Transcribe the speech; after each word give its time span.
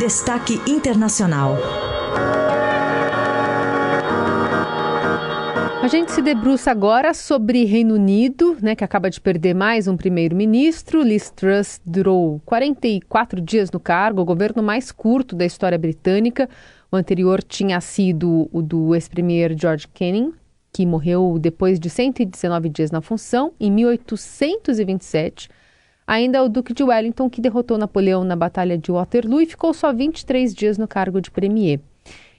Destaque 0.00 0.58
Internacional. 0.66 1.58
A 5.82 5.88
gente 5.88 6.10
se 6.10 6.22
debruça 6.22 6.70
agora 6.70 7.12
sobre 7.12 7.66
Reino 7.66 7.96
Unido, 7.96 8.56
né, 8.62 8.74
que 8.74 8.82
acaba 8.82 9.10
de 9.10 9.20
perder 9.20 9.54
mais 9.54 9.86
um 9.86 9.98
primeiro-ministro. 9.98 11.02
Liz 11.02 11.30
Truss 11.30 11.82
durou 11.84 12.40
44 12.46 13.42
dias 13.42 13.70
no 13.70 13.78
cargo, 13.78 14.22
o 14.22 14.24
governo 14.24 14.62
mais 14.62 14.90
curto 14.90 15.36
da 15.36 15.44
história 15.44 15.76
britânica. 15.76 16.48
O 16.90 16.96
anterior 16.96 17.42
tinha 17.42 17.78
sido 17.82 18.48
o 18.50 18.62
do 18.62 18.94
ex-premier 18.94 19.54
George 19.54 19.86
Canning, 19.86 20.32
que 20.72 20.86
morreu 20.86 21.36
depois 21.38 21.78
de 21.78 21.90
119 21.90 22.70
dias 22.70 22.90
na 22.90 23.02
função, 23.02 23.52
em 23.60 23.70
1827. 23.70 25.50
Ainda 26.06 26.42
o 26.42 26.48
Duque 26.48 26.74
de 26.74 26.82
Wellington, 26.82 27.30
que 27.30 27.40
derrotou 27.40 27.78
Napoleão 27.78 28.24
na 28.24 28.34
Batalha 28.34 28.76
de 28.76 28.90
Waterloo 28.90 29.40
e 29.40 29.46
ficou 29.46 29.72
só 29.72 29.92
23 29.92 30.54
dias 30.54 30.76
no 30.76 30.88
cargo 30.88 31.20
de 31.20 31.30
premier. 31.30 31.80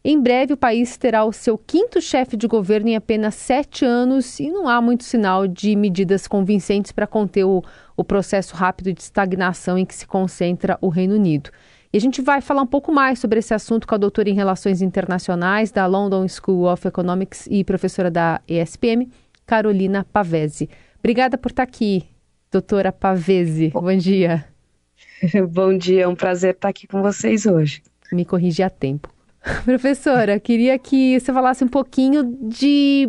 Em 0.03 0.19
breve, 0.19 0.53
o 0.53 0.57
país 0.57 0.97
terá 0.97 1.23
o 1.23 1.31
seu 1.31 1.57
quinto 1.57 2.01
chefe 2.01 2.35
de 2.35 2.47
governo 2.47 2.89
em 2.89 2.95
apenas 2.95 3.35
sete 3.35 3.85
anos 3.85 4.39
e 4.39 4.49
não 4.49 4.67
há 4.67 4.81
muito 4.81 5.03
sinal 5.03 5.47
de 5.47 5.75
medidas 5.75 6.27
convincentes 6.27 6.91
para 6.91 7.05
conter 7.05 7.43
o, 7.43 7.63
o 7.95 8.03
processo 8.03 8.55
rápido 8.55 8.91
de 8.93 9.01
estagnação 9.01 9.77
em 9.77 9.85
que 9.85 9.93
se 9.93 10.07
concentra 10.07 10.75
o 10.81 10.89
Reino 10.89 11.13
Unido. 11.13 11.51
E 11.93 11.97
a 11.97 12.01
gente 12.01 12.19
vai 12.19 12.41
falar 12.41 12.63
um 12.63 12.67
pouco 12.67 12.91
mais 12.91 13.19
sobre 13.19 13.37
esse 13.37 13.53
assunto 13.53 13.85
com 13.85 13.93
a 13.93 13.97
doutora 13.97 14.27
em 14.27 14.33
Relações 14.33 14.81
Internacionais 14.81 15.71
da 15.71 15.85
London 15.85 16.25
School 16.27 16.71
of 16.71 16.87
Economics 16.87 17.47
e 17.51 17.63
professora 17.63 18.09
da 18.09 18.41
ESPM, 18.47 19.07
Carolina 19.45 20.03
Pavese. 20.11 20.67
Obrigada 20.99 21.37
por 21.37 21.51
estar 21.51 21.63
aqui, 21.63 22.05
Doutora 22.51 22.91
Pavese, 22.91 23.69
bom 23.69 23.95
dia. 23.95 24.45
bom 25.49 25.77
dia, 25.77 26.03
é 26.03 26.07
um 26.07 26.15
prazer 26.15 26.53
estar 26.53 26.67
aqui 26.67 26.85
com 26.85 27.01
vocês 27.01 27.45
hoje. 27.45 27.81
Me 28.11 28.25
corrigi 28.25 28.61
a 28.61 28.69
tempo. 28.69 29.09
Professora, 29.63 30.37
queria 30.37 30.77
que 30.77 31.17
você 31.17 31.31
falasse 31.31 31.63
um 31.63 31.67
pouquinho 31.69 32.37
de, 32.41 33.07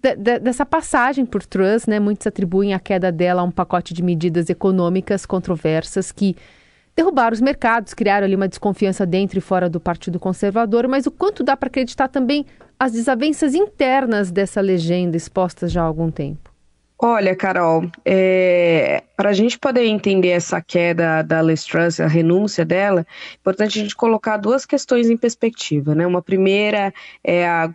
de, 0.00 0.38
dessa 0.38 0.64
passagem 0.64 1.26
por 1.26 1.44
Truss, 1.44 1.88
né? 1.88 1.98
Muitos 1.98 2.28
atribuem 2.28 2.74
a 2.74 2.78
queda 2.78 3.10
dela 3.10 3.42
a 3.42 3.44
um 3.44 3.50
pacote 3.50 3.92
de 3.92 4.04
medidas 4.04 4.48
econômicas 4.48 5.26
controversas 5.26 6.12
que 6.12 6.36
derrubaram 6.94 7.34
os 7.34 7.40
mercados, 7.40 7.92
criaram 7.92 8.24
ali 8.24 8.36
uma 8.36 8.46
desconfiança 8.46 9.04
dentro 9.04 9.36
e 9.36 9.42
fora 9.42 9.68
do 9.68 9.80
Partido 9.80 10.20
Conservador, 10.20 10.86
mas 10.86 11.06
o 11.06 11.10
quanto 11.10 11.42
dá 11.42 11.56
para 11.56 11.66
acreditar 11.66 12.06
também 12.06 12.46
as 12.78 12.92
desavenças 12.92 13.52
internas 13.52 14.30
dessa 14.30 14.60
legenda 14.60 15.16
expostas 15.16 15.72
já 15.72 15.82
há 15.82 15.84
algum 15.84 16.08
tempo? 16.08 16.54
Olha, 16.98 17.36
Carol, 17.36 17.90
é, 18.06 19.02
para 19.14 19.28
a 19.28 19.32
gente 19.34 19.58
poder 19.58 19.84
entender 19.84 20.30
essa 20.30 20.62
queda 20.62 21.20
da 21.20 21.42
Truss, 21.42 22.00
a 22.00 22.06
renúncia 22.06 22.64
dela, 22.64 23.00
é 23.00 23.34
importante 23.34 23.78
a 23.78 23.82
gente 23.82 23.94
colocar 23.94 24.38
duas 24.38 24.64
questões 24.64 25.10
em 25.10 25.16
perspectiva. 25.16 25.94
Né? 25.94 26.06
Uma 26.06 26.22
primeira 26.22 26.92
é 27.22 27.46
a 27.46 27.74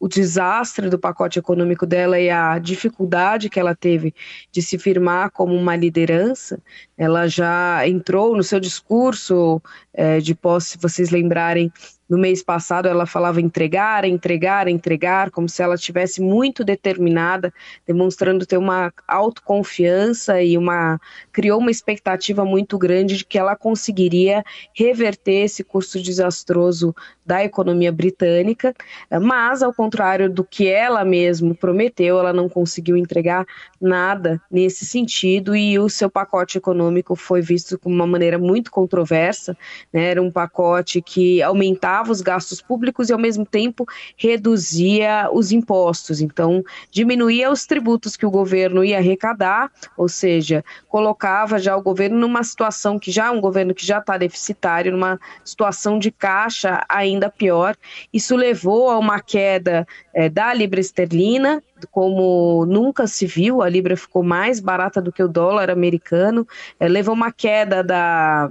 o 0.00 0.06
desastre 0.06 0.88
do 0.88 0.98
pacote 0.98 1.38
econômico 1.38 1.84
dela 1.84 2.20
e 2.20 2.30
a 2.30 2.58
dificuldade 2.58 3.50
que 3.50 3.58
ela 3.58 3.74
teve 3.74 4.14
de 4.52 4.62
se 4.62 4.78
firmar 4.78 5.30
como 5.30 5.54
uma 5.54 5.74
liderança, 5.74 6.60
ela 6.96 7.26
já 7.26 7.86
entrou 7.86 8.36
no 8.36 8.44
seu 8.44 8.60
discurso 8.60 9.60
é, 9.92 10.20
de 10.20 10.34
posse, 10.34 10.70
se 10.70 10.78
vocês 10.78 11.10
lembrarem, 11.10 11.72
no 12.08 12.16
mês 12.16 12.42
passado 12.42 12.88
ela 12.88 13.04
falava 13.04 13.40
entregar, 13.40 14.04
entregar, 14.04 14.66
entregar, 14.66 15.30
como 15.30 15.48
se 15.48 15.62
ela 15.62 15.76
tivesse 15.76 16.22
muito 16.22 16.64
determinada, 16.64 17.52
demonstrando 17.86 18.46
ter 18.46 18.56
uma 18.56 18.92
autoconfiança 19.06 20.42
e 20.42 20.56
uma 20.56 20.98
criou 21.30 21.60
uma 21.60 21.70
expectativa 21.70 22.44
muito 22.44 22.78
grande 22.78 23.18
de 23.18 23.24
que 23.24 23.38
ela 23.38 23.54
conseguiria 23.54 24.42
reverter 24.74 25.44
esse 25.44 25.62
curso 25.62 26.02
desastroso 26.02 26.94
da 27.26 27.44
economia 27.44 27.92
britânica, 27.92 28.74
mas 29.20 29.62
ao 29.62 29.72
contrário 29.74 30.30
do 30.30 30.42
que 30.42 30.66
ela 30.66 31.04
mesma 31.04 31.54
prometeu, 31.54 32.18
ela 32.18 32.32
não 32.32 32.48
conseguiu 32.48 32.96
entregar 32.96 33.44
nada 33.78 34.40
nesse 34.50 34.86
sentido 34.86 35.54
e 35.54 35.78
o 35.78 35.90
seu 35.90 36.08
pacote 36.10 36.56
econômico 36.56 37.14
foi 37.14 37.42
visto 37.42 37.78
como 37.78 37.94
uma 37.94 38.06
maneira 38.06 38.38
muito 38.38 38.70
controversa, 38.70 39.54
né? 39.92 40.06
era 40.06 40.22
um 40.22 40.30
pacote 40.30 41.02
que 41.02 41.42
aumentava 41.42 41.97
aumentava 41.98 42.12
os 42.12 42.20
gastos 42.20 42.60
públicos 42.60 43.08
e, 43.08 43.12
ao 43.12 43.18
mesmo 43.18 43.44
tempo, 43.44 43.86
reduzia 44.16 45.28
os 45.32 45.52
impostos. 45.52 46.20
Então, 46.20 46.62
diminuía 46.90 47.50
os 47.50 47.66
tributos 47.66 48.16
que 48.16 48.26
o 48.26 48.30
governo 48.30 48.84
ia 48.84 48.98
arrecadar, 48.98 49.70
ou 49.96 50.08
seja, 50.08 50.64
colocava 50.88 51.58
já 51.58 51.76
o 51.76 51.82
governo 51.82 52.18
numa 52.18 52.42
situação 52.42 52.98
que 52.98 53.10
já 53.10 53.26
é 53.26 53.30
um 53.30 53.40
governo 53.40 53.74
que 53.74 53.84
já 53.84 53.98
está 53.98 54.16
deficitário, 54.16 54.92
numa 54.92 55.18
situação 55.44 55.98
de 55.98 56.10
caixa 56.10 56.84
ainda 56.88 57.30
pior. 57.30 57.76
Isso 58.12 58.36
levou 58.36 58.90
a 58.90 58.98
uma 58.98 59.20
queda 59.20 59.86
é, 60.14 60.28
da 60.28 60.52
libra 60.54 60.80
esterlina, 60.80 61.62
como 61.90 62.66
nunca 62.66 63.06
se 63.06 63.26
viu, 63.26 63.62
a 63.62 63.68
libra 63.68 63.96
ficou 63.96 64.22
mais 64.22 64.58
barata 64.60 65.00
do 65.00 65.12
que 65.12 65.22
o 65.22 65.28
dólar 65.28 65.70
americano, 65.70 66.46
é, 66.80 66.88
levou 66.88 67.14
uma 67.14 67.30
queda 67.30 67.84
da 67.84 68.50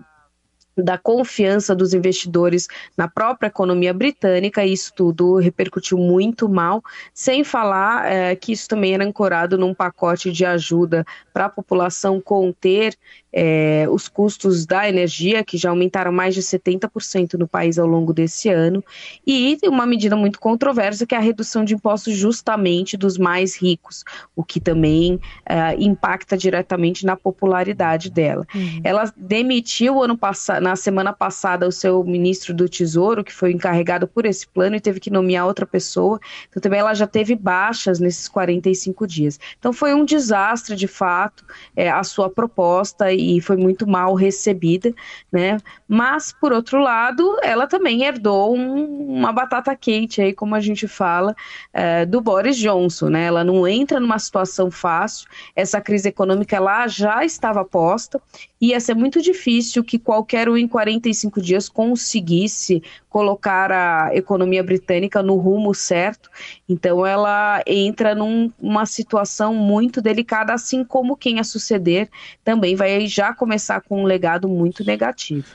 da 0.77 0.97
confiança 0.97 1.75
dos 1.75 1.93
investidores 1.93 2.67
na 2.95 3.07
própria 3.07 3.47
economia 3.47 3.93
britânica, 3.93 4.65
e 4.65 4.73
isso 4.73 4.93
tudo 4.95 5.35
repercutiu 5.35 5.97
muito 5.97 6.47
mal, 6.47 6.83
sem 7.13 7.43
falar 7.43 8.11
é, 8.11 8.35
que 8.35 8.51
isso 8.51 8.67
também 8.67 8.93
era 8.93 9.03
ancorado 9.03 9.57
num 9.57 9.73
pacote 9.73 10.31
de 10.31 10.45
ajuda 10.45 11.05
para 11.33 11.45
a 11.45 11.49
população 11.49 12.19
conter 12.19 12.95
é, 13.31 13.85
os 13.91 14.07
custos 14.07 14.65
da 14.65 14.89
energia, 14.89 15.43
que 15.43 15.57
já 15.57 15.69
aumentaram 15.69 16.11
mais 16.11 16.33
de 16.33 16.41
70% 16.41 17.33
no 17.33 17.47
país 17.47 17.77
ao 17.77 17.85
longo 17.85 18.13
desse 18.13 18.49
ano, 18.49 18.83
e 19.25 19.57
uma 19.65 19.85
medida 19.85 20.15
muito 20.15 20.39
controversa, 20.39 21.05
que 21.05 21.13
é 21.13 21.17
a 21.17 21.21
redução 21.21 21.63
de 21.63 21.75
impostos 21.75 22.15
justamente 22.15 22.97
dos 22.97 23.17
mais 23.17 23.55
ricos, 23.55 24.03
o 24.35 24.43
que 24.43 24.59
também 24.59 25.19
é, 25.45 25.75
impacta 25.75 26.35
diretamente 26.35 27.05
na 27.05 27.15
popularidade 27.15 28.09
dela. 28.09 28.45
Uhum. 28.55 28.81
Ela 28.83 29.13
demitiu 29.15 30.01
ano 30.01 30.17
passado, 30.17 30.63
na 30.69 30.75
semana 30.75 31.13
passada, 31.13 31.67
o 31.67 31.71
seu 31.71 32.03
ministro 32.03 32.53
do 32.53 32.67
Tesouro, 32.67 33.23
que 33.23 33.33
foi 33.33 33.51
encarregado 33.51 34.07
por 34.07 34.25
esse 34.25 34.47
plano 34.47 34.75
e 34.75 34.81
teve 34.81 34.99
que 34.99 35.09
nomear 35.09 35.45
outra 35.45 35.65
pessoa, 35.65 36.19
então 36.49 36.61
também 36.61 36.79
ela 36.79 36.93
já 36.93 37.07
teve 37.07 37.35
baixas 37.35 37.99
nesses 37.99 38.27
45 38.27 39.07
dias. 39.07 39.39
Então 39.59 39.71
foi 39.71 39.93
um 39.93 40.03
desastre, 40.03 40.75
de 40.75 40.87
fato, 40.87 41.45
é, 41.75 41.89
a 41.89 42.03
sua 42.03 42.29
proposta 42.29 43.11
e 43.13 43.37
e 43.37 43.41
foi 43.41 43.55
muito 43.55 43.87
mal 43.87 44.15
recebida, 44.15 44.93
né? 45.31 45.57
Mas, 45.87 46.33
por 46.33 46.51
outro 46.51 46.79
lado, 46.79 47.37
ela 47.43 47.67
também 47.67 48.03
herdou 48.03 48.55
um, 48.55 49.17
uma 49.17 49.31
batata 49.31 49.75
quente 49.75 50.21
aí, 50.21 50.33
como 50.33 50.55
a 50.55 50.59
gente 50.59 50.87
fala, 50.87 51.35
é, 51.73 52.05
do 52.05 52.19
Boris 52.19 52.57
Johnson, 52.57 53.09
né? 53.09 53.25
Ela 53.25 53.43
não 53.43 53.67
entra 53.67 53.99
numa 53.99 54.17
situação 54.17 54.71
fácil, 54.71 55.27
essa 55.55 55.79
crise 55.79 56.09
econômica 56.09 56.59
lá 56.59 56.87
já 56.87 57.23
estava 57.23 57.63
posta, 57.63 58.21
ia 58.59 58.79
ser 58.79 58.95
muito 58.95 59.21
difícil 59.21 59.83
que 59.83 59.99
qualquer 59.99 60.49
um 60.49 60.56
em 60.57 60.67
45 60.67 61.41
dias 61.41 61.69
conseguisse 61.69 62.81
colocar 63.09 63.71
a 63.71 64.15
economia 64.15 64.63
britânica 64.63 65.23
no 65.23 65.35
rumo 65.35 65.73
certo. 65.73 66.29
Então 66.67 67.05
ela 67.05 67.61
entra 67.65 68.13
numa 68.13 68.51
num, 68.61 68.85
situação 68.85 69.53
muito 69.53 70.01
delicada, 70.01 70.53
assim 70.53 70.83
como 70.83 71.17
quem 71.17 71.39
a 71.39 71.43
suceder 71.43 72.09
também 72.43 72.75
vai 72.75 73.07
já 73.07 73.33
começar 73.33 73.81
com 73.81 74.01
um 74.01 74.05
legado 74.05 74.47
muito 74.47 74.83
negativo. 74.83 75.47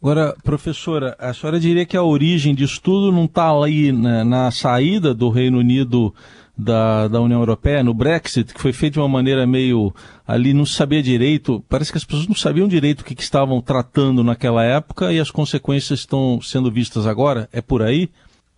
Agora, 0.00 0.36
professora, 0.44 1.16
a 1.18 1.32
senhora 1.32 1.58
diria 1.58 1.86
que 1.86 1.96
a 1.96 2.02
origem 2.02 2.54
disso 2.54 2.80
tudo 2.82 3.10
não 3.10 3.24
está 3.24 3.50
aí 3.64 3.90
na, 3.90 4.24
na 4.24 4.50
saída 4.50 5.14
do 5.14 5.30
Reino 5.30 5.58
Unido 5.58 6.14
da, 6.56 7.06
da 7.08 7.20
União 7.20 7.40
Europeia, 7.40 7.82
no 7.82 7.92
Brexit, 7.92 8.54
que 8.54 8.60
foi 8.60 8.72
feito 8.72 8.94
de 8.94 9.00
uma 9.00 9.08
maneira 9.08 9.46
meio 9.46 9.94
ali, 10.26 10.54
não 10.54 10.64
sabia 10.64 11.02
direito, 11.02 11.62
parece 11.68 11.92
que 11.92 11.98
as 11.98 12.04
pessoas 12.04 12.26
não 12.26 12.34
sabiam 12.34 12.66
direito 12.66 13.00
o 13.00 13.04
que, 13.04 13.14
que 13.14 13.22
estavam 13.22 13.60
tratando 13.60 14.24
naquela 14.24 14.64
época 14.64 15.12
e 15.12 15.20
as 15.20 15.30
consequências 15.30 16.00
estão 16.00 16.40
sendo 16.40 16.70
vistas 16.70 17.06
agora? 17.06 17.48
É 17.52 17.60
por 17.60 17.82
aí? 17.82 18.08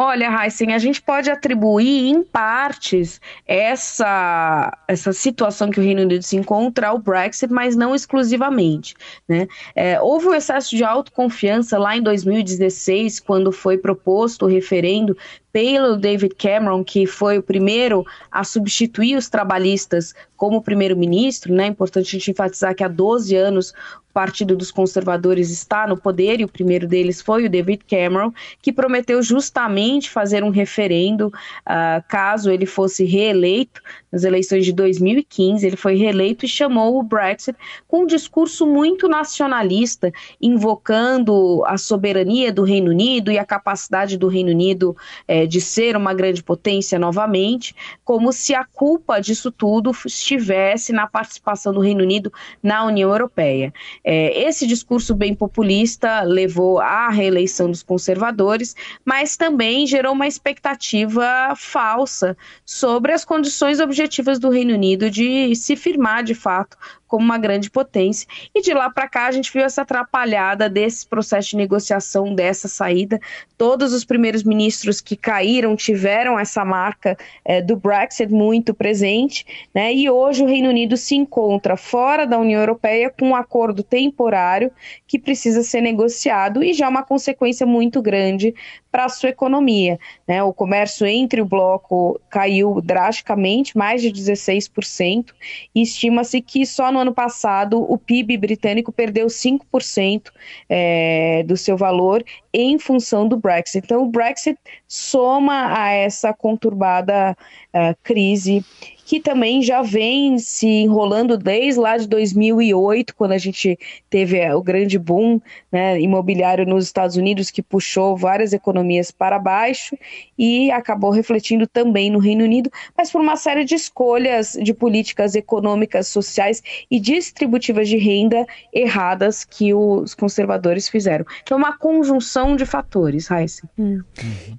Olha, 0.00 0.28
Heisen, 0.30 0.72
a 0.72 0.78
gente 0.78 1.02
pode 1.02 1.28
atribuir 1.28 2.06
em 2.06 2.22
partes 2.22 3.20
essa, 3.44 4.72
essa 4.86 5.12
situação 5.12 5.70
que 5.70 5.80
o 5.80 5.82
Reino 5.82 6.02
Unido 6.02 6.22
se 6.22 6.36
encontra 6.36 6.86
ao 6.86 6.98
Brexit, 7.00 7.52
mas 7.52 7.74
não 7.74 7.96
exclusivamente. 7.96 8.94
Né? 9.26 9.48
É, 9.74 10.00
houve 10.00 10.28
um 10.28 10.34
excesso 10.34 10.76
de 10.76 10.84
autoconfiança 10.84 11.76
lá 11.78 11.96
em 11.96 12.00
2016, 12.00 13.18
quando 13.18 13.50
foi 13.50 13.76
proposto 13.76 14.44
o 14.44 14.48
referendo 14.48 15.16
pelo 15.52 15.96
David 15.96 16.36
Cameron, 16.36 16.84
que 16.84 17.04
foi 17.04 17.38
o 17.38 17.42
primeiro 17.42 18.06
a 18.30 18.44
substituir 18.44 19.16
os 19.16 19.28
trabalhistas 19.28 20.14
como 20.36 20.62
primeiro-ministro, 20.62 21.52
né? 21.52 21.66
Importante 21.66 22.06
a 22.06 22.10
gente 22.12 22.30
enfatizar 22.30 22.72
que 22.76 22.84
há 22.84 22.88
12 22.88 23.34
anos 23.34 23.74
Partido 24.18 24.56
dos 24.56 24.72
Conservadores 24.72 25.48
está 25.48 25.86
no 25.86 25.96
poder, 25.96 26.40
e 26.40 26.44
o 26.44 26.48
primeiro 26.48 26.88
deles 26.88 27.22
foi 27.22 27.46
o 27.46 27.48
David 27.48 27.84
Cameron, 27.88 28.32
que 28.60 28.72
prometeu 28.72 29.22
justamente 29.22 30.10
fazer 30.10 30.42
um 30.42 30.50
referendo 30.50 31.28
uh, 31.28 32.02
caso 32.08 32.50
ele 32.50 32.66
fosse 32.66 33.04
reeleito 33.04 33.80
nas 34.10 34.24
eleições 34.24 34.64
de 34.64 34.72
2015. 34.72 35.64
Ele 35.64 35.76
foi 35.76 35.94
reeleito 35.94 36.44
e 36.44 36.48
chamou 36.48 36.98
o 36.98 37.02
Brexit 37.04 37.56
com 37.86 38.02
um 38.02 38.06
discurso 38.06 38.66
muito 38.66 39.06
nacionalista, 39.06 40.12
invocando 40.40 41.62
a 41.64 41.78
soberania 41.78 42.52
do 42.52 42.64
Reino 42.64 42.90
Unido 42.90 43.30
e 43.30 43.38
a 43.38 43.44
capacidade 43.44 44.16
do 44.16 44.26
Reino 44.26 44.50
Unido 44.50 44.96
eh, 45.28 45.46
de 45.46 45.60
ser 45.60 45.96
uma 45.96 46.12
grande 46.12 46.42
potência 46.42 46.98
novamente, 46.98 47.72
como 48.04 48.32
se 48.32 48.52
a 48.52 48.64
culpa 48.64 49.20
disso 49.20 49.52
tudo 49.52 49.92
estivesse 50.04 50.92
na 50.92 51.06
participação 51.06 51.72
do 51.72 51.78
Reino 51.78 52.02
Unido 52.02 52.32
na 52.60 52.84
União 52.84 53.10
Europeia. 53.10 53.72
É, 54.10 54.48
esse 54.48 54.66
discurso 54.66 55.14
bem 55.14 55.34
populista 55.34 56.22
levou 56.22 56.80
à 56.80 57.10
reeleição 57.10 57.70
dos 57.70 57.82
conservadores, 57.82 58.74
mas 59.04 59.36
também 59.36 59.86
gerou 59.86 60.14
uma 60.14 60.26
expectativa 60.26 61.52
falsa 61.54 62.34
sobre 62.64 63.12
as 63.12 63.22
condições 63.22 63.80
objetivas 63.80 64.38
do 64.38 64.48
Reino 64.48 64.72
Unido 64.72 65.10
de 65.10 65.54
se 65.54 65.76
firmar 65.76 66.24
de 66.24 66.34
fato 66.34 66.78
como 67.08 67.24
uma 67.24 67.38
grande 67.38 67.70
potência. 67.70 68.28
E 68.54 68.60
de 68.60 68.72
lá 68.72 68.90
para 68.90 69.08
cá 69.08 69.26
a 69.26 69.32
gente 69.32 69.52
viu 69.52 69.64
essa 69.64 69.82
atrapalhada 69.82 70.68
desse 70.68 71.06
processo 71.06 71.50
de 71.50 71.56
negociação 71.56 72.34
dessa 72.34 72.68
saída. 72.68 73.18
Todos 73.56 73.92
os 73.92 74.04
primeiros 74.04 74.44
ministros 74.44 75.00
que 75.00 75.16
caíram 75.16 75.74
tiveram 75.74 76.38
essa 76.38 76.64
marca 76.64 77.16
é, 77.44 77.60
do 77.60 77.76
Brexit 77.76 78.32
muito 78.32 78.72
presente, 78.72 79.44
né? 79.74 79.92
E 79.92 80.08
hoje 80.08 80.44
o 80.44 80.46
Reino 80.46 80.68
Unido 80.68 80.96
se 80.96 81.16
encontra 81.16 81.76
fora 81.76 82.26
da 82.26 82.38
União 82.38 82.60
Europeia 82.60 83.10
com 83.10 83.30
um 83.30 83.34
acordo 83.34 83.82
temporário 83.82 84.70
que 85.06 85.18
precisa 85.18 85.62
ser 85.62 85.80
negociado 85.80 86.62
e 86.62 86.72
já 86.72 86.88
uma 86.88 87.02
consequência 87.02 87.66
muito 87.66 88.02
grande 88.02 88.54
para 88.90 89.04
a 89.04 89.08
sua 89.08 89.30
economia. 89.30 89.98
Né? 90.26 90.42
O 90.42 90.52
comércio 90.52 91.06
entre 91.06 91.40
o 91.40 91.44
bloco 91.44 92.20
caiu 92.30 92.80
drasticamente, 92.80 93.76
mais 93.76 94.02
de 94.02 94.10
16%, 94.10 95.32
e 95.74 95.82
estima-se 95.82 96.40
que 96.40 96.64
só 96.66 96.90
no 96.90 96.97
ano 96.98 97.14
passado 97.14 97.80
o 97.80 97.96
PIB 97.96 98.36
britânico 98.36 98.92
perdeu 98.92 99.26
5% 99.26 100.30
é, 100.68 101.42
do 101.46 101.56
seu 101.56 101.76
valor 101.76 102.24
em 102.52 102.78
função 102.78 103.26
do 103.28 103.36
Brexit. 103.36 103.84
Então, 103.84 104.02
o 104.02 104.10
Brexit 104.10 104.58
soma 104.86 105.78
a 105.78 105.90
essa 105.90 106.32
conturbada 106.32 107.36
uh, 107.74 107.96
crise 108.02 108.64
que 109.08 109.20
também 109.20 109.62
já 109.62 109.80
vem 109.80 110.38
se 110.38 110.66
enrolando 110.66 111.38
desde 111.38 111.80
lá 111.80 111.96
de 111.96 112.06
2008, 112.06 113.14
quando 113.14 113.32
a 113.32 113.38
gente 113.38 113.78
teve 114.10 114.36
é, 114.36 114.54
o 114.54 114.62
grande 114.62 114.98
boom 114.98 115.40
né, 115.72 115.98
imobiliário 115.98 116.66
nos 116.66 116.84
Estados 116.84 117.16
Unidos, 117.16 117.50
que 117.50 117.62
puxou 117.62 118.14
várias 118.14 118.52
economias 118.52 119.10
para 119.10 119.38
baixo 119.38 119.96
e 120.38 120.70
acabou 120.70 121.10
refletindo 121.10 121.66
também 121.66 122.10
no 122.10 122.18
Reino 122.18 122.44
Unido, 122.44 122.70
mas 122.94 123.10
por 123.10 123.18
uma 123.18 123.34
série 123.36 123.64
de 123.64 123.74
escolhas 123.74 124.58
de 124.62 124.74
políticas 124.74 125.34
econômicas, 125.34 126.06
sociais 126.08 126.62
e 126.90 127.00
distributivas 127.00 127.88
de 127.88 127.96
renda 127.96 128.46
erradas 128.70 129.42
que 129.42 129.72
os 129.72 130.14
conservadores 130.14 130.86
fizeram. 130.86 131.24
Então, 131.42 131.56
é 131.56 131.58
uma 131.58 131.78
conjunção 131.78 132.56
de 132.56 132.66
fatores, 132.66 133.26
Raíssa. 133.26 133.66
Hum. 133.78 134.02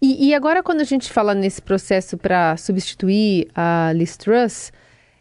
E, 0.01 0.29
e, 0.29 0.33
agora, 0.33 0.63
quando 0.63 0.81
a 0.81 0.85
gente 0.85 1.11
fala 1.11 1.35
nesse 1.35 1.61
processo 1.61 2.17
para 2.17 2.57
substituir 2.57 3.47
a 3.53 3.91
Liz 3.93 4.17
Truss, 4.17 4.38
Truss, 4.39 4.71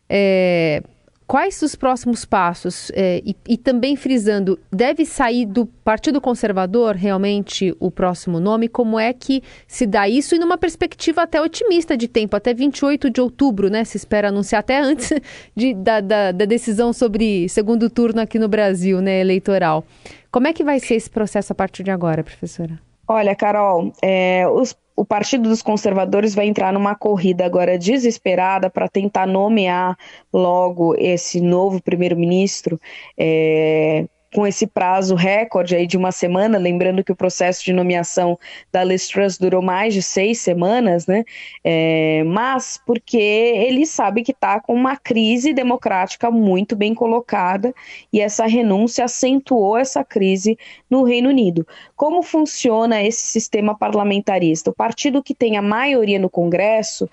é, 0.08 0.82
quais 1.26 1.60
os 1.62 1.74
próximos 1.74 2.24
passos? 2.24 2.90
É, 2.94 3.20
e, 3.24 3.36
e, 3.48 3.56
também 3.56 3.96
frisando, 3.96 4.58
deve 4.72 5.04
sair 5.04 5.44
do 5.44 5.66
Partido 5.66 6.20
Conservador 6.20 6.94
realmente 6.94 7.74
o 7.80 7.90
próximo 7.90 8.40
nome? 8.40 8.68
Como 8.68 8.98
é 8.98 9.12
que 9.12 9.42
se 9.66 9.86
dá 9.86 10.08
isso? 10.08 10.34
E 10.34 10.38
numa 10.38 10.56
perspectiva 10.56 11.22
até 11.22 11.40
otimista 11.40 11.96
de 11.96 12.08
tempo, 12.08 12.36
até 12.36 12.54
28 12.54 13.10
de 13.10 13.20
outubro, 13.20 13.68
né? 13.68 13.84
Se 13.84 13.96
espera 13.96 14.28
anunciar 14.28 14.60
até 14.60 14.78
antes 14.78 15.12
de, 15.54 15.74
da, 15.74 16.00
da, 16.00 16.32
da 16.32 16.44
decisão 16.44 16.92
sobre 16.92 17.48
segundo 17.48 17.90
turno 17.90 18.20
aqui 18.20 18.38
no 18.38 18.48
Brasil, 18.48 19.00
né, 19.00 19.20
eleitoral. 19.20 19.84
Como 20.30 20.46
é 20.46 20.52
que 20.52 20.62
vai 20.62 20.78
ser 20.78 20.94
esse 20.94 21.10
processo 21.10 21.52
a 21.52 21.56
partir 21.56 21.82
de 21.82 21.90
agora, 21.90 22.22
professora? 22.22 22.78
Olha, 23.06 23.34
Carol, 23.34 23.90
é, 24.02 24.46
os 24.46 24.76
o 24.98 25.04
Partido 25.04 25.48
dos 25.48 25.62
Conservadores 25.62 26.34
vai 26.34 26.48
entrar 26.48 26.72
numa 26.72 26.92
corrida 26.92 27.46
agora 27.46 27.78
desesperada 27.78 28.68
para 28.68 28.88
tentar 28.88 29.28
nomear 29.28 29.96
logo 30.32 30.92
esse 30.98 31.40
novo 31.40 31.80
primeiro-ministro. 31.80 32.80
É, 33.16 34.06
com 34.34 34.46
esse 34.46 34.66
prazo 34.66 35.14
recorde 35.14 35.74
aí 35.74 35.86
de 35.86 35.96
uma 35.96 36.12
semana, 36.12 36.58
lembrando 36.58 37.02
que 37.02 37.12
o 37.12 37.16
processo 37.16 37.64
de 37.64 37.72
nomeação 37.72 38.38
da 38.70 38.84
Liz 38.84 39.08
durou 39.40 39.62
mais 39.62 39.94
de 39.94 40.02
seis 40.02 40.38
semanas, 40.38 41.06
né? 41.06 41.24
É, 41.64 42.22
mas 42.24 42.78
porque 42.86 43.16
ele 43.16 43.86
sabe 43.86 44.22
que 44.22 44.32
está 44.32 44.60
com 44.60 44.74
uma 44.74 44.96
crise 44.96 45.52
democrática 45.52 46.30
muito 46.30 46.76
bem 46.76 46.94
colocada 46.94 47.74
e 48.12 48.20
essa 48.20 48.46
renúncia 48.46 49.04
acentuou 49.04 49.78
essa 49.78 50.04
crise 50.04 50.58
no 50.90 51.04
Reino 51.04 51.30
Unido. 51.30 51.66
Como 51.96 52.22
funciona 52.22 53.02
esse 53.02 53.22
sistema 53.22 53.76
parlamentarista? 53.76 54.70
O 54.70 54.74
partido 54.74 55.22
que 55.22 55.34
tem 55.34 55.56
a 55.56 55.62
maioria 55.62 56.18
no 56.18 56.28
Congresso 56.28 57.08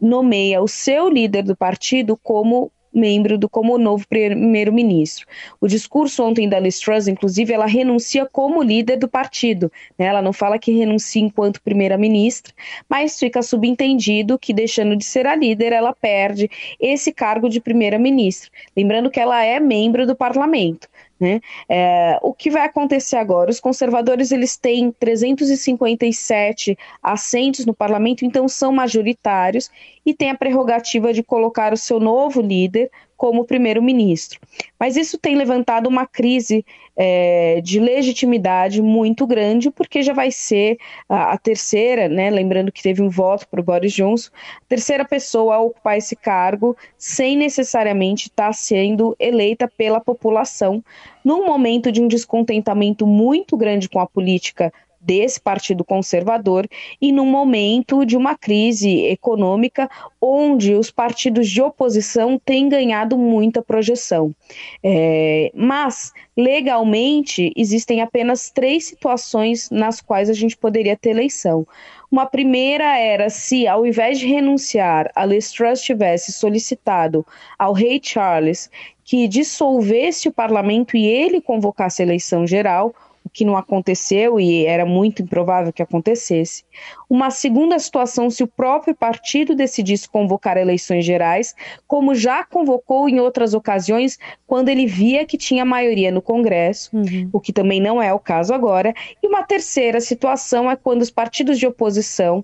nomeia 0.00 0.62
o 0.62 0.68
seu 0.68 1.08
líder 1.08 1.42
do 1.42 1.56
partido 1.56 2.16
como 2.16 2.70
membro 2.96 3.36
do 3.36 3.48
como 3.48 3.76
novo 3.76 4.08
primeiro-ministro. 4.08 5.26
O 5.60 5.68
discurso 5.68 6.24
ontem 6.24 6.48
da 6.48 6.58
Liz 6.58 6.80
Truss, 6.80 7.06
inclusive, 7.06 7.52
ela 7.52 7.66
renuncia 7.66 8.26
como 8.26 8.62
líder 8.62 8.96
do 8.96 9.06
partido. 9.06 9.70
Né? 9.98 10.06
Ela 10.06 10.22
não 10.22 10.32
fala 10.32 10.58
que 10.58 10.72
renuncia 10.72 11.20
enquanto 11.20 11.60
primeira-ministra, 11.62 12.54
mas 12.88 13.18
fica 13.18 13.42
subentendido 13.42 14.38
que, 14.38 14.54
deixando 14.54 14.96
de 14.96 15.04
ser 15.04 15.26
a 15.26 15.36
líder, 15.36 15.72
ela 15.72 15.92
perde 15.92 16.50
esse 16.80 17.12
cargo 17.12 17.48
de 17.48 17.60
primeira-ministra. 17.60 18.50
Lembrando 18.74 19.10
que 19.10 19.20
ela 19.20 19.44
é 19.44 19.60
membro 19.60 20.06
do 20.06 20.16
parlamento. 20.16 20.88
Né? 21.18 21.40
É, 21.66 22.18
o 22.22 22.34
que 22.34 22.50
vai 22.50 22.66
acontecer 22.66 23.16
agora? 23.16 23.50
Os 23.50 23.58
conservadores 23.58 24.32
eles 24.32 24.56
têm 24.58 24.92
357 24.92 26.76
assentos 27.02 27.64
no 27.64 27.72
parlamento, 27.72 28.24
então 28.24 28.46
são 28.46 28.70
majoritários 28.70 29.70
e 30.04 30.12
têm 30.12 30.30
a 30.30 30.36
prerrogativa 30.36 31.14
de 31.14 31.22
colocar 31.22 31.72
o 31.72 31.76
seu 31.76 31.98
novo 31.98 32.42
líder 32.42 32.90
como 33.16 33.44
primeiro-ministro. 33.44 34.38
Mas 34.78 34.96
isso 34.96 35.18
tem 35.18 35.36
levantado 35.36 35.88
uma 35.88 36.06
crise 36.06 36.64
é, 36.96 37.60
de 37.62 37.78
legitimidade 37.78 38.80
muito 38.80 39.26
grande, 39.26 39.70
porque 39.70 40.02
já 40.02 40.12
vai 40.12 40.30
ser 40.30 40.78
a, 41.08 41.32
a 41.32 41.38
terceira, 41.38 42.08
né, 42.08 42.30
lembrando 42.30 42.72
que 42.72 42.82
teve 42.82 43.02
um 43.02 43.08
voto 43.08 43.46
para 43.48 43.60
o 43.60 43.64
Boris 43.64 43.92
Johnson, 43.92 44.30
terceira 44.68 45.04
pessoa 45.04 45.56
a 45.56 45.60
ocupar 45.60 45.98
esse 45.98 46.16
cargo 46.16 46.76
sem 46.96 47.36
necessariamente 47.36 48.28
estar 48.28 48.46
tá 48.46 48.52
sendo 48.52 49.14
eleita 49.18 49.70
pela 49.76 50.00
população, 50.00 50.82
num 51.24 51.44
momento 51.44 51.92
de 51.92 52.00
um 52.00 52.08
descontentamento 52.08 53.06
muito 53.06 53.56
grande 53.56 53.88
com 53.88 53.98
a 53.98 54.06
política 54.06 54.72
desse 55.00 55.40
Partido 55.40 55.84
Conservador 55.84 56.68
e 57.00 57.12
num 57.12 57.26
momento 57.26 58.04
de 58.04 58.16
uma 58.16 58.36
crise 58.36 59.04
econômica 59.06 59.88
onde 60.20 60.74
os 60.74 60.90
partidos 60.90 61.48
de 61.48 61.62
oposição 61.62 62.40
têm 62.44 62.68
ganhado 62.68 63.16
muita 63.16 63.62
projeção. 63.62 64.34
É, 64.82 65.50
mas, 65.54 66.12
legalmente, 66.36 67.52
existem 67.56 68.00
apenas 68.00 68.50
três 68.50 68.86
situações 68.86 69.70
nas 69.70 70.00
quais 70.00 70.28
a 70.28 70.34
gente 70.34 70.56
poderia 70.56 70.96
ter 70.96 71.10
eleição. 71.10 71.66
Uma 72.10 72.26
primeira 72.26 72.98
era 72.98 73.28
se, 73.28 73.66
ao 73.66 73.84
invés 73.84 74.18
de 74.18 74.26
renunciar, 74.26 75.10
a 75.14 75.24
Liz 75.24 75.50
Truss 75.50 75.82
tivesse 75.82 76.32
solicitado 76.32 77.26
ao 77.58 77.72
rei 77.72 78.00
Charles 78.02 78.70
que 79.04 79.28
dissolvesse 79.28 80.28
o 80.28 80.32
parlamento 80.32 80.96
e 80.96 81.06
ele 81.06 81.40
convocasse 81.40 82.02
a 82.02 82.04
eleição 82.04 82.46
geral, 82.46 82.94
que 83.36 83.44
não 83.44 83.54
aconteceu 83.54 84.40
e 84.40 84.64
era 84.64 84.86
muito 84.86 85.20
improvável 85.20 85.70
que 85.70 85.82
acontecesse. 85.82 86.64
Uma 87.08 87.30
segunda 87.30 87.78
situação, 87.78 88.30
se 88.30 88.42
o 88.42 88.46
próprio 88.46 88.94
partido 88.94 89.54
decidisse 89.54 90.08
convocar 90.08 90.56
eleições 90.56 91.04
gerais, 91.04 91.54
como 91.86 92.14
já 92.14 92.42
convocou 92.44 93.10
em 93.10 93.20
outras 93.20 93.52
ocasiões, 93.52 94.18
quando 94.46 94.70
ele 94.70 94.86
via 94.86 95.26
que 95.26 95.36
tinha 95.36 95.66
maioria 95.66 96.10
no 96.10 96.22
Congresso, 96.22 96.96
uhum. 96.96 97.28
o 97.30 97.38
que 97.38 97.52
também 97.52 97.78
não 97.78 98.00
é 98.00 98.10
o 98.10 98.18
caso 98.18 98.54
agora. 98.54 98.94
E 99.22 99.28
uma 99.28 99.42
terceira 99.42 100.00
situação 100.00 100.70
é 100.70 100.74
quando 100.74 101.02
os 101.02 101.10
partidos 101.10 101.58
de 101.58 101.66
oposição 101.66 102.42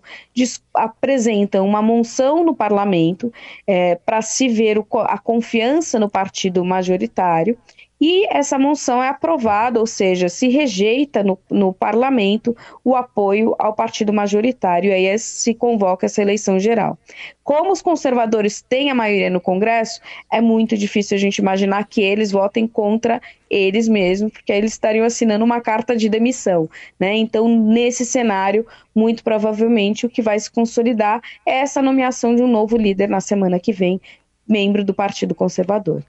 apresentam 0.74 1.66
uma 1.66 1.80
monção 1.80 2.44
no 2.44 2.54
parlamento 2.54 3.32
é, 3.66 3.94
para 3.94 4.20
se 4.20 4.46
ver 4.46 4.78
o, 4.78 4.86
a 4.98 5.16
confiança 5.16 5.98
no 5.98 6.10
partido 6.10 6.62
majoritário 6.62 7.56
e 8.04 8.26
essa 8.36 8.58
moção 8.58 9.00
é 9.00 9.08
aprovada, 9.08 9.78
ou 9.78 9.86
seja, 9.86 10.28
se 10.28 10.48
rejeita 10.48 11.22
no, 11.22 11.38
no 11.48 11.72
parlamento 11.72 12.56
o 12.84 12.96
apoio 12.96 13.54
ao 13.60 13.74
partido 13.74 14.12
majoritário, 14.12 14.90
e 14.90 14.92
aí 14.92 15.06
é, 15.06 15.16
se 15.16 15.54
convoca 15.54 16.06
essa 16.06 16.20
eleição 16.20 16.58
geral. 16.58 16.98
Como 17.44 17.70
os 17.70 17.80
conservadores 17.80 18.60
têm 18.60 18.90
a 18.90 18.94
maioria 18.94 19.30
no 19.30 19.40
Congresso, 19.40 20.00
é 20.32 20.40
muito 20.40 20.76
difícil 20.76 21.14
a 21.14 21.20
gente 21.20 21.38
imaginar 21.38 21.86
que 21.86 22.02
eles 22.02 22.32
votem 22.32 22.66
contra 22.66 23.22
eles 23.48 23.86
mesmos, 23.86 24.32
porque 24.32 24.50
eles 24.50 24.72
estariam 24.72 25.06
assinando 25.06 25.44
uma 25.44 25.60
carta 25.60 25.94
de 25.94 26.08
demissão. 26.08 26.68
Né? 26.98 27.14
Então, 27.14 27.46
nesse 27.48 28.04
cenário, 28.04 28.66
muito 28.92 29.22
provavelmente 29.22 30.06
o 30.06 30.10
que 30.10 30.20
vai 30.20 30.40
se 30.40 30.50
consolidar 30.50 31.20
é 31.46 31.58
essa 31.58 31.80
nomeação 31.80 32.34
de 32.34 32.42
um 32.42 32.48
novo 32.48 32.76
líder 32.76 33.08
na 33.08 33.20
semana 33.20 33.60
que 33.60 33.72
vem, 33.72 34.00
membro 34.44 34.84
do 34.84 34.92
Partido 34.92 35.36
Conservador. 35.36 36.02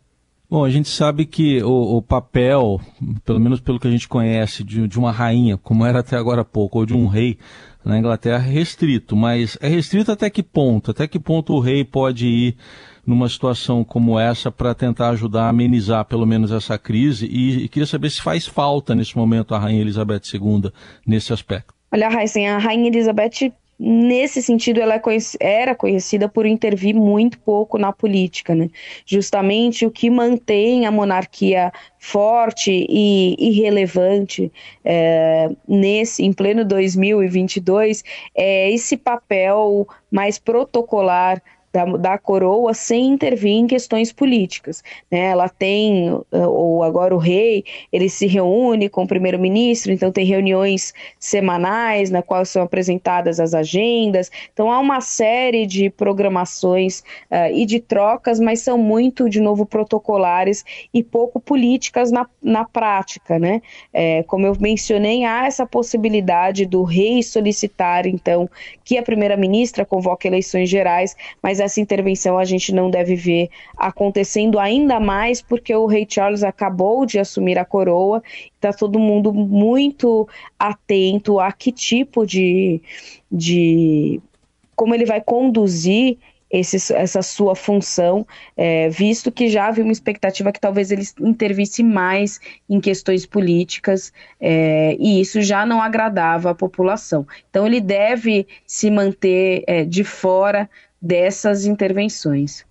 Bom, 0.49 0.63
a 0.63 0.69
gente 0.69 0.89
sabe 0.89 1.25
que 1.25 1.63
o, 1.63 1.97
o, 1.97 2.01
papel, 2.01 2.79
pelo 3.25 3.39
menos 3.39 3.59
pelo 3.59 3.79
que 3.79 3.87
a 3.87 3.91
gente 3.91 4.07
conhece, 4.07 4.63
de, 4.63 4.87
de, 4.87 4.99
uma 4.99 5.11
rainha, 5.11 5.57
como 5.57 5.85
era 5.85 5.99
até 5.99 6.15
agora 6.15 6.41
há 6.41 6.45
pouco, 6.45 6.79
ou 6.79 6.85
de 6.85 6.93
um 6.93 7.07
rei 7.07 7.39
na 7.83 7.97
Inglaterra, 7.97 8.45
é 8.45 8.51
restrito. 8.51 9.15
Mas 9.15 9.57
é 9.61 9.67
restrito 9.67 10.11
até 10.11 10.29
que 10.29 10.43
ponto? 10.43 10.91
Até 10.91 11.07
que 11.07 11.19
ponto 11.19 11.53
o 11.53 11.59
rei 11.59 11.83
pode 11.83 12.27
ir 12.27 12.55
numa 13.05 13.27
situação 13.27 13.83
como 13.83 14.19
essa 14.19 14.51
para 14.51 14.75
tentar 14.75 15.09
ajudar 15.09 15.45
a 15.45 15.49
amenizar 15.49 16.05
pelo 16.05 16.25
menos 16.25 16.51
essa 16.51 16.77
crise? 16.77 17.25
E, 17.25 17.63
e, 17.63 17.67
queria 17.67 17.87
saber 17.87 18.09
se 18.11 18.21
faz 18.21 18.45
falta 18.45 18.93
nesse 18.93 19.17
momento 19.17 19.55
a 19.55 19.59
rainha 19.59 19.81
Elizabeth 19.81 20.21
II 20.33 20.71
nesse 21.05 21.33
aspecto. 21.33 21.73
Olha, 21.91 22.09
Heisen, 22.11 22.49
a 22.49 22.57
rainha 22.57 22.87
Elizabeth 22.87 23.53
nesse 23.79 24.41
sentido, 24.41 24.79
ela 24.79 24.95
é 24.95 25.01
era 25.39 25.75
conhecida 25.75 26.29
por 26.29 26.45
intervir 26.45 26.95
muito 26.95 27.39
pouco 27.39 27.77
na 27.77 27.91
política, 27.91 28.53
né? 28.55 28.69
Justamente 29.05 29.85
o 29.85 29.91
que 29.91 30.09
mantém 30.09 30.85
a 30.85 30.91
monarquia 30.91 31.71
forte 31.99 32.85
e 32.89 33.35
irrelevante 33.39 34.51
é, 34.83 35.49
nesse, 35.67 36.23
em 36.23 36.33
pleno 36.33 36.65
2022 36.65 38.03
é 38.35 38.71
esse 38.71 38.97
papel 38.97 39.87
mais 40.11 40.37
protocolar 40.37 41.41
da, 41.73 41.85
da 41.85 42.17
coroa 42.19 42.73
sem 42.75 43.07
intervir 43.07 43.53
em 43.53 43.65
questões 43.65 44.13
políticas. 44.13 44.83
Né? 45.09 45.31
Ela 45.31 45.49
tem, 45.49 46.09
eh, 46.31 46.47
ou 46.47 46.83
agora 46.83 47.15
o 47.15 47.17
rei, 47.17 47.65
ele 47.91 48.07
se 48.07 48.27
reúne 48.27 48.87
com 48.87 49.03
o 49.03 49.07
primeiro-ministro, 49.07 49.91
então 49.91 50.11
tem 50.11 50.23
reuniões 50.23 50.93
semanais 51.19 52.11
na 52.11 52.21
qual 52.21 52.45
são 52.45 52.61
apresentadas 52.61 53.39
as 53.39 53.55
agendas. 53.55 54.29
Então 54.53 54.71
há 54.71 54.79
uma 54.79 55.01
série 55.01 55.65
de 55.65 55.89
programações 55.89 56.99
uh, 57.31 57.51
e 57.51 57.65
de 57.65 57.79
trocas, 57.79 58.39
mas 58.39 58.59
são 58.59 58.77
muito, 58.77 59.27
de 59.27 59.41
novo, 59.41 59.65
protocolares 59.65 60.63
e 60.93 61.03
pouco 61.03 61.39
políticas 61.39 62.11
na, 62.11 62.27
na 62.41 62.65
prática. 62.65 63.39
Né? 63.39 63.61
É, 63.91 64.21
como 64.23 64.45
eu 64.45 64.55
mencionei, 64.59 65.23
há 65.23 65.47
essa 65.47 65.65
possibilidade 65.65 66.65
do 66.67 66.83
rei 66.83 67.23
solicitar, 67.23 68.05
então, 68.05 68.47
que 68.83 68.97
a 68.97 69.01
primeira-ministra 69.01 69.85
convoque 69.85 70.27
eleições 70.27 70.69
gerais, 70.69 71.15
mas 71.41 71.62
essa 71.63 71.81
intervenção 71.81 72.37
a 72.37 72.45
gente 72.45 72.73
não 72.73 72.89
deve 72.89 73.15
ver 73.15 73.49
acontecendo 73.77 74.59
ainda 74.59 74.99
mais 74.99 75.41
porque 75.41 75.73
o 75.75 75.85
rei 75.85 76.05
Charles 76.09 76.43
acabou 76.43 77.05
de 77.05 77.19
assumir 77.19 77.57
a 77.57 77.65
coroa, 77.65 78.21
está 78.55 78.71
todo 78.71 78.99
mundo 78.99 79.33
muito 79.33 80.27
atento 80.57 81.39
a 81.39 81.51
que 81.51 81.71
tipo 81.71 82.25
de, 82.25 82.81
de 83.31 84.21
como 84.75 84.93
ele 84.93 85.05
vai 85.05 85.21
conduzir 85.21 86.17
esse, 86.53 86.93
essa 86.93 87.23
sua 87.23 87.55
função, 87.55 88.27
é, 88.55 88.87
visto 88.87 89.31
que 89.31 89.49
já 89.49 89.67
havia 89.67 89.83
uma 89.83 89.91
expectativa 89.91 90.51
que 90.51 90.59
talvez 90.59 90.91
ele 90.91 91.01
intervisse 91.19 91.81
mais 91.81 92.39
em 92.69 92.79
questões 92.79 93.25
políticas, 93.25 94.13
é, 94.39 94.95
e 94.99 95.19
isso 95.19 95.41
já 95.41 95.65
não 95.65 95.81
agradava 95.81 96.51
a 96.51 96.55
população. 96.55 97.25
Então, 97.49 97.65
ele 97.65 97.81
deve 97.81 98.45
se 98.67 98.91
manter 98.91 99.63
é, 99.65 99.83
de 99.83 100.03
fora 100.03 100.69
dessas 101.01 101.65
intervenções. 101.65 102.63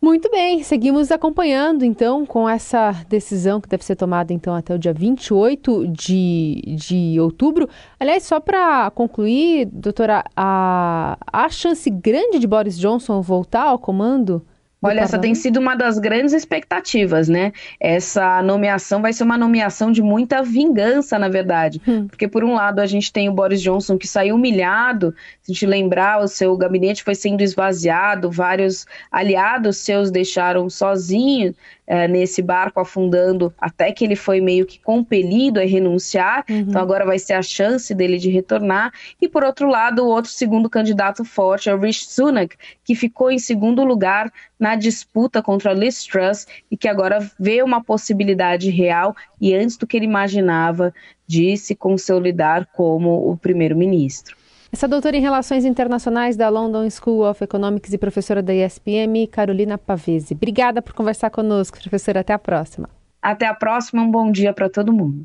Muito 0.00 0.30
bem, 0.30 0.62
seguimos 0.62 1.10
acompanhando 1.10 1.82
então 1.82 2.26
com 2.26 2.46
essa 2.46 2.92
decisão 3.08 3.60
que 3.60 3.68
deve 3.68 3.82
ser 3.82 3.96
tomada 3.96 4.30
então 4.30 4.54
até 4.54 4.74
o 4.74 4.78
dia 4.78 4.92
28 4.92 5.88
de, 5.88 6.76
de 6.76 7.18
outubro. 7.18 7.66
Aliás, 7.98 8.22
só 8.22 8.38
para 8.38 8.90
concluir, 8.90 9.64
doutora, 9.66 10.22
há, 10.36 11.16
há 11.32 11.48
chance 11.48 11.88
grande 11.88 12.38
de 12.38 12.46
Boris 12.46 12.78
Johnson 12.78 13.22
voltar 13.22 13.62
ao 13.62 13.78
comando 13.78 14.46
Olha, 14.86 15.00
essa 15.00 15.18
tem 15.18 15.34
sido 15.34 15.58
uma 15.58 15.74
das 15.74 15.98
grandes 15.98 16.32
expectativas, 16.32 17.28
né? 17.28 17.52
Essa 17.80 18.42
nomeação 18.42 19.02
vai 19.02 19.12
ser 19.12 19.24
uma 19.24 19.36
nomeação 19.36 19.90
de 19.92 20.02
muita 20.02 20.42
vingança, 20.42 21.18
na 21.18 21.28
verdade. 21.28 21.80
Hum. 21.86 22.06
Porque, 22.06 22.28
por 22.28 22.44
um 22.44 22.54
lado, 22.54 22.80
a 22.80 22.86
gente 22.86 23.12
tem 23.12 23.28
o 23.28 23.32
Boris 23.32 23.60
Johnson 23.60 23.98
que 23.98 24.06
saiu 24.06 24.36
humilhado. 24.36 25.14
Se 25.42 25.50
a 25.50 25.54
gente 25.54 25.66
lembrar, 25.66 26.22
o 26.22 26.28
seu 26.28 26.56
gabinete 26.56 27.02
foi 27.02 27.14
sendo 27.14 27.42
esvaziado, 27.42 28.30
vários 28.30 28.86
aliados 29.10 29.78
seus 29.78 30.10
deixaram 30.10 30.68
sozinho 30.70 31.54
é, 31.86 32.08
nesse 32.08 32.42
barco 32.42 32.80
afundando, 32.80 33.54
até 33.58 33.92
que 33.92 34.04
ele 34.04 34.16
foi 34.16 34.40
meio 34.40 34.66
que 34.66 34.78
compelido 34.80 35.60
a 35.60 35.64
renunciar. 35.64 36.44
Uhum. 36.48 36.58
Então, 36.58 36.82
agora 36.82 37.04
vai 37.04 37.18
ser 37.18 37.34
a 37.34 37.42
chance 37.42 37.94
dele 37.94 38.18
de 38.18 38.28
retornar. 38.28 38.92
E, 39.20 39.28
por 39.28 39.44
outro 39.44 39.68
lado, 39.68 40.04
o 40.04 40.08
outro 40.08 40.30
segundo 40.30 40.68
candidato 40.68 41.24
forte 41.24 41.68
é 41.68 41.74
o 41.74 41.78
Rishi 41.78 42.06
Sunak, 42.06 42.56
que 42.84 42.94
ficou 42.94 43.30
em 43.30 43.38
segundo 43.38 43.84
lugar 43.84 44.32
na 44.58 44.74
disputa 44.74 45.42
contra 45.42 45.72
Liz 45.72 46.04
Truss 46.04 46.46
e 46.70 46.76
que 46.76 46.88
agora 46.88 47.18
vê 47.38 47.62
uma 47.62 47.82
possibilidade 47.82 48.70
real 48.70 49.14
e 49.40 49.54
antes 49.54 49.76
do 49.76 49.86
que 49.86 49.96
ele 49.96 50.06
imaginava 50.06 50.92
de 51.26 51.56
se 51.56 51.74
consolidar 51.74 52.66
como 52.72 53.30
o 53.30 53.36
primeiro-ministro. 53.36 54.36
Essa 54.76 54.86
doutora 54.86 55.16
em 55.16 55.22
Relações 55.22 55.64
Internacionais 55.64 56.36
da 56.36 56.50
London 56.50 56.86
School 56.90 57.26
of 57.26 57.42
Economics 57.42 57.94
e 57.94 57.96
professora 57.96 58.42
da 58.42 58.52
ESPM, 58.52 59.26
Carolina 59.26 59.78
Pavese. 59.78 60.34
Obrigada 60.34 60.82
por 60.82 60.92
conversar 60.92 61.30
conosco, 61.30 61.80
professora. 61.80 62.20
Até 62.20 62.34
a 62.34 62.38
próxima. 62.38 62.86
Até 63.22 63.46
a 63.46 63.54
próxima. 63.54 64.02
Um 64.02 64.10
bom 64.10 64.30
dia 64.30 64.52
para 64.52 64.68
todo 64.68 64.92
mundo. 64.92 65.24